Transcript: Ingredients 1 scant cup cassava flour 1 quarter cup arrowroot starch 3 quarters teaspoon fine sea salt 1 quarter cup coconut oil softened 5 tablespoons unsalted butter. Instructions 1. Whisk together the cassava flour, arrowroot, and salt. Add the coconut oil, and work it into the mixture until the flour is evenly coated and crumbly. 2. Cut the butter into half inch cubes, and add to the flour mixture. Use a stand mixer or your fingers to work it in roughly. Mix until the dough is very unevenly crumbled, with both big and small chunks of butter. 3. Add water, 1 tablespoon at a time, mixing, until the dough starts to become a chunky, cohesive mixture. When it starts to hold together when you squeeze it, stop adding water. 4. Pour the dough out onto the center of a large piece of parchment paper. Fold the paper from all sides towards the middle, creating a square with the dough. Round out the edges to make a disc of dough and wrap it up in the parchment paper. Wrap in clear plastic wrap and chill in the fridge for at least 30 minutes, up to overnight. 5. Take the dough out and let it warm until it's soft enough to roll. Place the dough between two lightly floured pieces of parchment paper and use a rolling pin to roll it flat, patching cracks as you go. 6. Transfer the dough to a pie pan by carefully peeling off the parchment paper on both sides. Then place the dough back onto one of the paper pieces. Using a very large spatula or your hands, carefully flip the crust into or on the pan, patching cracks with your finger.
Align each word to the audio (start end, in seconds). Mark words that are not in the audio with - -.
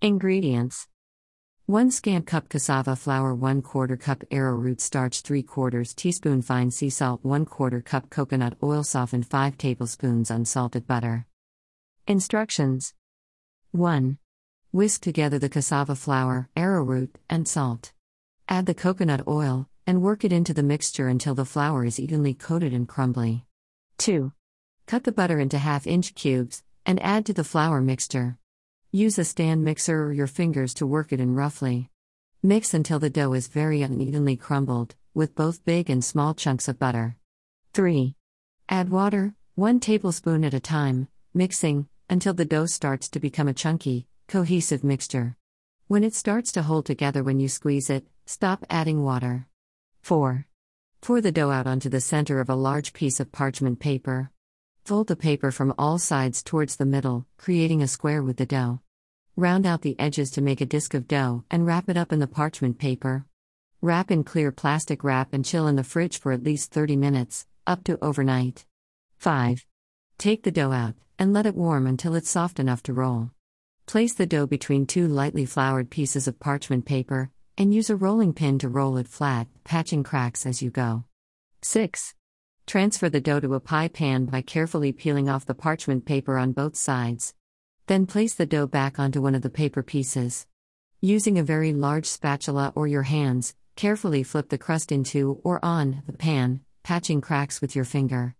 Ingredients 0.00 0.86
1 1.66 1.90
scant 1.90 2.24
cup 2.24 2.48
cassava 2.48 2.94
flour 2.94 3.34
1 3.34 3.62
quarter 3.62 3.96
cup 3.96 4.22
arrowroot 4.30 4.80
starch 4.80 5.22
3 5.22 5.42
quarters 5.42 5.92
teaspoon 5.92 6.40
fine 6.40 6.70
sea 6.70 6.88
salt 6.88 7.24
1 7.24 7.44
quarter 7.44 7.80
cup 7.80 8.08
coconut 8.08 8.56
oil 8.62 8.84
softened 8.84 9.26
5 9.26 9.58
tablespoons 9.58 10.30
unsalted 10.30 10.86
butter. 10.86 11.26
Instructions 12.06 12.94
1. 13.72 14.18
Whisk 14.70 15.00
together 15.00 15.36
the 15.36 15.48
cassava 15.48 15.96
flour, 15.96 16.48
arrowroot, 16.56 17.18
and 17.28 17.48
salt. 17.48 17.90
Add 18.48 18.66
the 18.66 18.74
coconut 18.74 19.26
oil, 19.26 19.68
and 19.84 20.00
work 20.00 20.24
it 20.24 20.32
into 20.32 20.54
the 20.54 20.62
mixture 20.62 21.08
until 21.08 21.34
the 21.34 21.44
flour 21.44 21.84
is 21.84 21.98
evenly 21.98 22.34
coated 22.34 22.72
and 22.72 22.86
crumbly. 22.86 23.46
2. 23.96 24.32
Cut 24.86 25.02
the 25.02 25.10
butter 25.10 25.40
into 25.40 25.58
half 25.58 25.88
inch 25.88 26.14
cubes, 26.14 26.62
and 26.86 27.02
add 27.02 27.26
to 27.26 27.32
the 27.32 27.42
flour 27.42 27.80
mixture. 27.80 28.38
Use 28.90 29.18
a 29.18 29.24
stand 29.24 29.62
mixer 29.62 30.04
or 30.04 30.14
your 30.14 30.26
fingers 30.26 30.72
to 30.72 30.86
work 30.86 31.12
it 31.12 31.20
in 31.20 31.34
roughly. 31.34 31.90
Mix 32.42 32.72
until 32.72 32.98
the 32.98 33.10
dough 33.10 33.34
is 33.34 33.46
very 33.46 33.82
unevenly 33.82 34.34
crumbled, 34.34 34.94
with 35.12 35.34
both 35.34 35.62
big 35.66 35.90
and 35.90 36.02
small 36.02 36.32
chunks 36.32 36.68
of 36.68 36.78
butter. 36.78 37.18
3. 37.74 38.14
Add 38.70 38.88
water, 38.88 39.34
1 39.56 39.80
tablespoon 39.80 40.42
at 40.42 40.54
a 40.54 40.60
time, 40.60 41.08
mixing, 41.34 41.86
until 42.08 42.32
the 42.32 42.46
dough 42.46 42.64
starts 42.64 43.10
to 43.10 43.20
become 43.20 43.46
a 43.46 43.52
chunky, 43.52 44.06
cohesive 44.26 44.82
mixture. 44.82 45.36
When 45.86 46.02
it 46.02 46.14
starts 46.14 46.50
to 46.52 46.62
hold 46.62 46.86
together 46.86 47.22
when 47.22 47.40
you 47.40 47.48
squeeze 47.48 47.90
it, 47.90 48.06
stop 48.24 48.64
adding 48.70 49.04
water. 49.04 49.48
4. 50.00 50.46
Pour 51.02 51.20
the 51.20 51.30
dough 51.30 51.50
out 51.50 51.66
onto 51.66 51.90
the 51.90 52.00
center 52.00 52.40
of 52.40 52.48
a 52.48 52.54
large 52.54 52.94
piece 52.94 53.20
of 53.20 53.32
parchment 53.32 53.80
paper. 53.80 54.30
Fold 54.88 55.08
the 55.08 55.16
paper 55.16 55.50
from 55.50 55.74
all 55.76 55.98
sides 55.98 56.42
towards 56.42 56.76
the 56.76 56.86
middle, 56.86 57.26
creating 57.36 57.82
a 57.82 57.86
square 57.86 58.22
with 58.22 58.38
the 58.38 58.46
dough. 58.46 58.80
Round 59.36 59.66
out 59.66 59.82
the 59.82 60.00
edges 60.00 60.30
to 60.30 60.40
make 60.40 60.62
a 60.62 60.64
disc 60.64 60.94
of 60.94 61.06
dough 61.06 61.44
and 61.50 61.66
wrap 61.66 61.90
it 61.90 61.98
up 61.98 62.10
in 62.10 62.20
the 62.20 62.26
parchment 62.26 62.78
paper. 62.78 63.26
Wrap 63.82 64.10
in 64.10 64.24
clear 64.24 64.50
plastic 64.50 65.04
wrap 65.04 65.34
and 65.34 65.44
chill 65.44 65.66
in 65.66 65.76
the 65.76 65.84
fridge 65.84 66.18
for 66.18 66.32
at 66.32 66.42
least 66.42 66.72
30 66.72 66.96
minutes, 66.96 67.46
up 67.66 67.84
to 67.84 68.02
overnight. 68.02 68.64
5. 69.18 69.66
Take 70.16 70.44
the 70.44 70.50
dough 70.50 70.72
out 70.72 70.94
and 71.18 71.34
let 71.34 71.44
it 71.44 71.54
warm 71.54 71.86
until 71.86 72.14
it's 72.14 72.30
soft 72.30 72.58
enough 72.58 72.82
to 72.84 72.94
roll. 72.94 73.30
Place 73.84 74.14
the 74.14 74.24
dough 74.24 74.46
between 74.46 74.86
two 74.86 75.06
lightly 75.06 75.44
floured 75.44 75.90
pieces 75.90 76.26
of 76.26 76.40
parchment 76.40 76.86
paper 76.86 77.28
and 77.58 77.74
use 77.74 77.90
a 77.90 77.96
rolling 77.96 78.32
pin 78.32 78.58
to 78.60 78.70
roll 78.70 78.96
it 78.96 79.06
flat, 79.06 79.48
patching 79.64 80.02
cracks 80.02 80.46
as 80.46 80.62
you 80.62 80.70
go. 80.70 81.04
6. 81.60 82.14
Transfer 82.68 83.08
the 83.08 83.18
dough 83.18 83.40
to 83.40 83.54
a 83.54 83.60
pie 83.60 83.88
pan 83.88 84.26
by 84.26 84.42
carefully 84.42 84.92
peeling 84.92 85.26
off 85.26 85.46
the 85.46 85.54
parchment 85.54 86.04
paper 86.04 86.36
on 86.36 86.52
both 86.52 86.76
sides. 86.76 87.32
Then 87.86 88.04
place 88.04 88.34
the 88.34 88.44
dough 88.44 88.66
back 88.66 88.98
onto 88.98 89.22
one 89.22 89.34
of 89.34 89.40
the 89.40 89.48
paper 89.48 89.82
pieces. 89.82 90.46
Using 91.00 91.38
a 91.38 91.42
very 91.42 91.72
large 91.72 92.04
spatula 92.04 92.74
or 92.76 92.86
your 92.86 93.04
hands, 93.04 93.54
carefully 93.74 94.22
flip 94.22 94.50
the 94.50 94.58
crust 94.58 94.92
into 94.92 95.40
or 95.44 95.64
on 95.64 96.02
the 96.06 96.12
pan, 96.12 96.60
patching 96.82 97.22
cracks 97.22 97.62
with 97.62 97.74
your 97.74 97.86
finger. 97.86 98.34